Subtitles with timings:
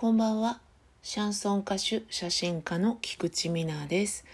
[0.00, 0.60] こんばんは。
[1.02, 4.24] シャンソン歌手、写真家の菊池美奈です。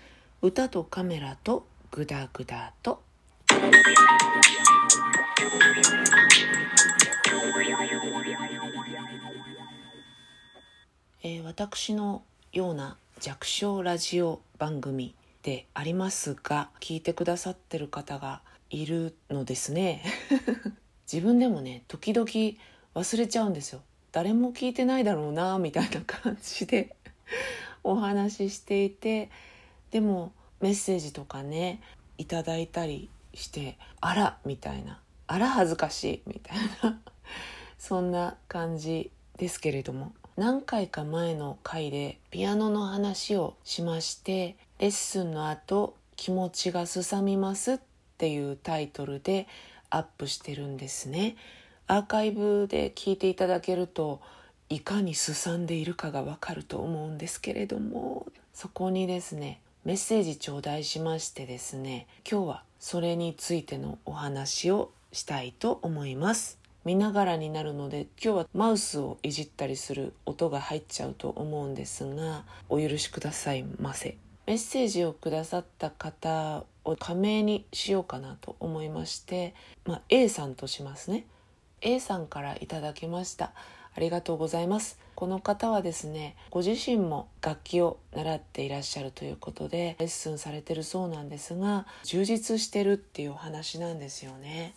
[0.43, 3.03] 歌とカメラとグダグダと。
[11.23, 12.23] えー私の
[12.53, 20.05] ような弱小ラジオ番組でありますが聞いてくださってる方がいるのですね
[21.11, 22.29] 自分でもね時々
[22.95, 23.81] 忘れちゃうんですよ
[24.15, 26.95] 誰も聞いてないだろうなみたいな感じで
[27.83, 29.29] お話ししていて
[29.91, 31.81] でもメッセージとかね
[32.17, 35.01] いただいたりしてあらみたいな。
[35.27, 37.01] あら恥ずかしいみたいな。
[37.77, 40.13] そんな感じですけれども。
[40.37, 47.79] 何回か前の回でピアノの話をしましてレッスンの後気持ちがすさみますっ
[48.17, 49.49] ていうタイトルで
[49.91, 51.35] アップしてるんですね。
[51.87, 54.21] アーカイブで聞いていただけると
[54.71, 66.59] いかにすさんでいるかがわかると思うんですけれどもそこにですねメッセージ頂戴しましてですね今日はそれについてのお話をしたいと思います。
[66.85, 74.17] 見ながらになるので今日はマウスをいじったりする音が入っちゃうと思うんですがお許しくださいませ。
[74.47, 79.55] メッセージをくださった方を仮名にしようかなと思いまして、
[79.87, 81.25] まあ、A さんとしますね。
[81.85, 83.53] A さんからいただきました。
[83.97, 84.99] ありがとうございます。
[85.15, 94.75] この方はですねご自身も楽器を習っていらっしゃるということでレッスンされてるそうなんですが充実してるっていう話なんですよね。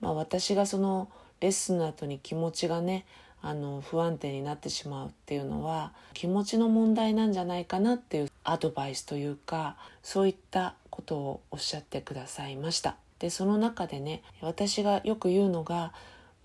[0.00, 1.08] まあ私がその
[1.40, 3.04] レッスンの後に気持ちがね
[3.42, 12.96] あの不安定になってしまうっていうのは気持ちの問題なんじゃないかなっていうアドバイスというかそういったことをおっしゃってくださいました。
[13.18, 15.92] でその中でね私がよく言うのが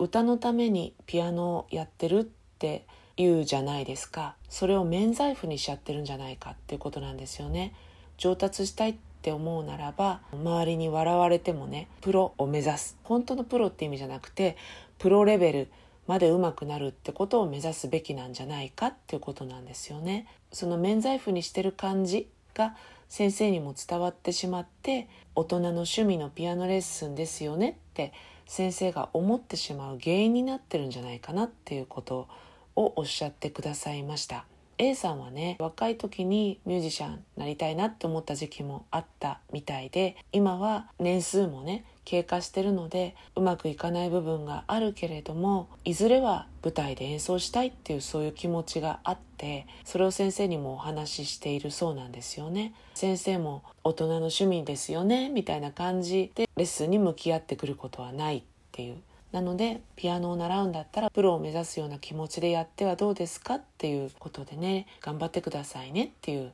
[0.02, 2.84] 歌のためにピアノをやってるって
[3.16, 4.34] 言うじゃないですか。
[4.48, 7.72] それを免罪符にしちゃってるんじゃないかっていうことなんですよね。
[8.18, 12.96] 上達したいって思うならば周りに笑われてもねプロを目指す。
[13.04, 14.56] 本当のプロって意味じゃなくて
[14.98, 15.68] プロレベル
[16.08, 20.26] まで上手くなるってことを目指すべきなんじゃないかっていうことなんですよね。
[20.52, 22.74] その免罪符にしてる感じが
[23.08, 28.12] 先生にも伝わってしまって大人の趣味のピアノレッスンですよねって
[28.46, 32.28] 先生が思ってしまう原因になってるんじゃないかなっていうこと
[32.76, 34.46] をおっしゃってくださいました。
[34.78, 52.74] A さんはね若い時にミュージシャンになりたいなって思った時期もあったみたいで今は年数もね経過してるのでうまくいかない部分があるけれどもいずれは舞台で演奏したいっていうそういう気持ちがあってそれを先生にもお話ししているそうなんですよね。
[52.94, 58.96] 先生も大人の趣味ですよねみたいな感じでレッスンに向き合ってくることはないっていう
[59.32, 66.52] なのでピアノを習うんだったらプロを目指すような気持ちでやってはどうですかっていうことでね頑張ってくださいねっていう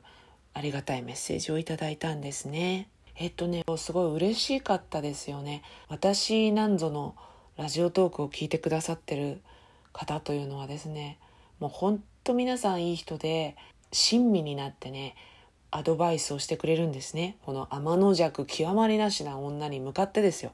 [0.53, 2.87] ありがたいメッセージをいただいたんですね。
[3.15, 5.61] えっとねすごい嬉しかったですよね。
[5.89, 7.15] 私なんぞの
[7.57, 9.41] ラジオトークを聞いてくださってる
[9.91, 11.19] 方というのはですね
[11.59, 13.57] もうほんと皆さんいい人で
[13.91, 15.15] 親身になってね
[15.71, 17.35] アドバイスをしてくれるんですね。
[17.45, 20.51] この天の弱極まりなしな女に向かってですよ。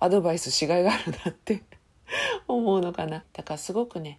[0.00, 1.62] アドバイスしがいがあるなって
[2.48, 3.24] 思うのかな。
[3.32, 4.18] だからすごくね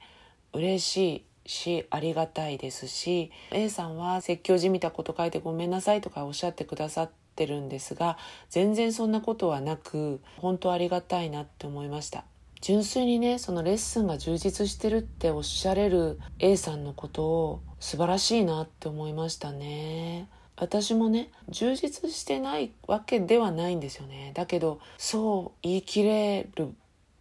[0.54, 8.18] 嬉しいしありがたいですし A さんは説教じみたこと書いてごめんなさいとかおっしゃってくださってるんですが
[8.50, 12.24] 全然そんなことはなく本当ありがたいなって思いました。
[12.62, 20.28] 純粋にねそのレッスンが充実してるっておっしゃれる A さんのことを素晴らしいなって思いましたね。
[20.60, 24.32] 私もね充実してないわけではないんですよね。
[24.36, 26.74] だけどそう言い切れる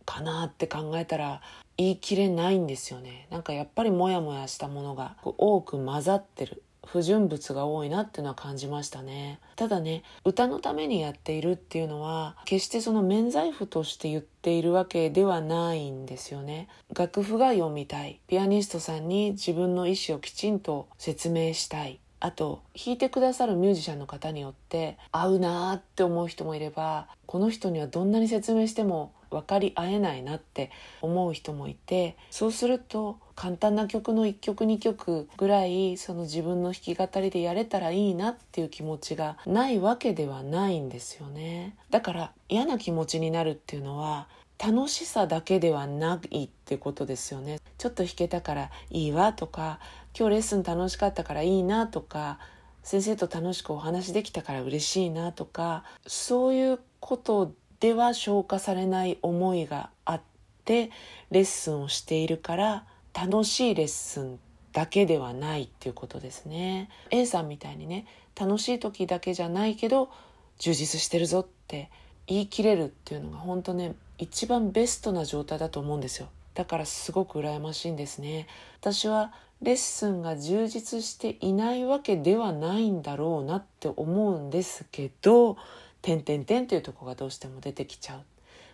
[0.04, 1.40] かなって考えたら
[1.76, 3.26] 言い切れないんですよね。
[3.30, 9.38] なんかやっぱりモヤモヤしたものが多く混ざってる不純物が多いなっていうのは感じましたね。
[9.54, 16.66] ただね歌のためにやっているっていうのは決してその免罪符として言っているわけではないんですよね。
[16.96, 18.20] 楽譜が読みたい。
[18.26, 22.00] ピアニストさんに自分の意思をきちんと説明したい。
[22.20, 30.70] あと弾いてくださるミュージシャンの方によって合うなーって思う人もいればこの人にはどんなに説明しても分かり合えないなって
[31.02, 41.76] 思う人もいてそうすると簡単な曲の1曲2曲ぐらいその自分の弾き語りでやれたらいいなっていう気持ちがないわけではないんですよね。
[41.90, 44.28] だから嫌な気持ちになるっていうのは
[44.58, 47.60] 楽しさだけではないってことですよね。
[47.78, 49.78] ちょっと弾けたからいいわとか
[50.16, 52.38] 今日レッスン楽しかったからいいなとか
[52.82, 60.20] 先生と楽しくお話できたから嬉しいなとかそういうことでは消化されない思いがあっ
[60.64, 60.90] て
[61.30, 62.84] レッスンをしているから
[63.14, 64.38] 楽しいレッスン
[64.72, 66.88] だけではないっていうことですね。
[67.10, 68.06] A さんみたいにね
[68.38, 70.10] 楽しい時だけじゃないけど
[70.58, 71.90] 充実してるぞって
[72.26, 76.28] 言い切れるっていうのが本当ね一番ベストな状態だと思うんですよ。
[76.54, 78.46] だからすごく羨ましいんですね。
[78.80, 85.56] 私はレッスンが充実していないわけではないんだろうなって思うんですけど
[86.00, 88.20] 「点点点」というとこがどうしても出てきちゃう。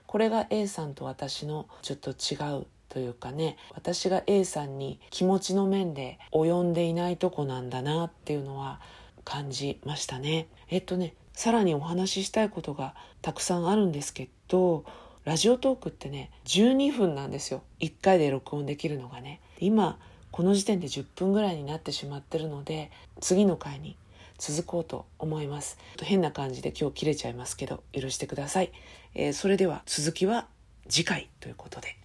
[0.06, 8.80] これが A さんと私のちょっと違うというかね私が A さんに気持ちの面で及んでいないとこなんだなっていうのは
[9.24, 10.46] 感じましたね。
[10.68, 14.84] えっとねさらにお話ししたいことがたくさんあるんですけど
[15.24, 17.62] ラジオトークってね12分なんですよ。
[17.80, 19.40] 1回で録音できるのがね。
[19.58, 19.98] 今
[20.34, 22.90] この時点で10分ぐらいになってしまってるので
[23.20, 23.96] 次の回に
[24.36, 25.78] 続こうと思います。
[26.02, 28.72] 変な感じで今日切れちゃいますけど許してください、
[29.14, 30.48] えー、それでは続きは
[30.88, 31.96] 次回ということで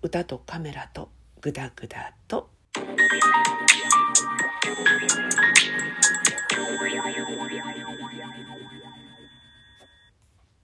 [0.00, 1.08] 歌とカメラと
[1.40, 2.48] グダグダと。